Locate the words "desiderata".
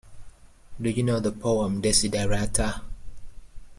1.79-2.81